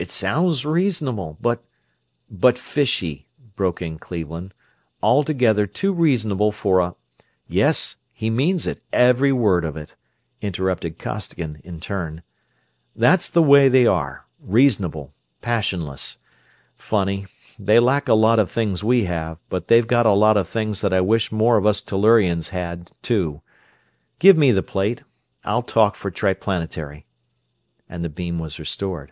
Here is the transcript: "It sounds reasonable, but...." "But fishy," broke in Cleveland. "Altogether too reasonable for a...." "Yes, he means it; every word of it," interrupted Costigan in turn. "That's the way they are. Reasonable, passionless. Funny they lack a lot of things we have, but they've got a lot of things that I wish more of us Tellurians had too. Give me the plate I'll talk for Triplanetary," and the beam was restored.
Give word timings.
"It 0.00 0.10
sounds 0.10 0.64
reasonable, 0.64 1.38
but...." 1.40 1.60
"But 2.30 2.56
fishy," 2.56 3.26
broke 3.56 3.82
in 3.82 3.98
Cleveland. 3.98 4.54
"Altogether 5.02 5.66
too 5.66 5.92
reasonable 5.92 6.52
for 6.52 6.78
a...." 6.78 6.94
"Yes, 7.48 7.96
he 8.12 8.30
means 8.30 8.64
it; 8.68 8.80
every 8.92 9.32
word 9.32 9.64
of 9.64 9.76
it," 9.76 9.96
interrupted 10.40 11.00
Costigan 11.00 11.60
in 11.64 11.80
turn. 11.80 12.22
"That's 12.94 13.28
the 13.28 13.42
way 13.42 13.68
they 13.68 13.86
are. 13.88 14.24
Reasonable, 14.38 15.14
passionless. 15.42 16.18
Funny 16.76 17.26
they 17.58 17.80
lack 17.80 18.06
a 18.06 18.14
lot 18.14 18.38
of 18.38 18.48
things 18.52 18.84
we 18.84 19.02
have, 19.06 19.38
but 19.48 19.66
they've 19.66 19.88
got 19.88 20.06
a 20.06 20.12
lot 20.12 20.36
of 20.36 20.46
things 20.48 20.80
that 20.80 20.92
I 20.92 21.00
wish 21.00 21.32
more 21.32 21.56
of 21.56 21.66
us 21.66 21.82
Tellurians 21.82 22.50
had 22.50 22.92
too. 23.02 23.42
Give 24.20 24.38
me 24.38 24.52
the 24.52 24.62
plate 24.62 25.02
I'll 25.44 25.64
talk 25.64 25.96
for 25.96 26.08
Triplanetary," 26.08 27.04
and 27.88 28.04
the 28.04 28.08
beam 28.08 28.38
was 28.38 28.60
restored. 28.60 29.10